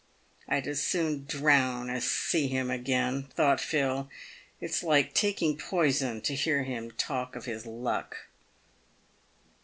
"I'd 0.49 0.65
as 0.67 0.81
soon 0.81 1.25
drown 1.25 1.91
as 1.91 2.05
see 2.09 2.47
him 2.47 2.71
again," 2.71 3.27
thought 3.35 3.61
Phil." 3.61 4.09
It's 4.59 4.81
like 4.81 5.13
taking 5.13 5.55
poison 5.57 6.21
to 6.21 6.33
hear 6.33 6.63
him 6.63 6.89
talk 6.89 7.35
of 7.35 7.45
his 7.45 7.67
luck." 7.67 8.17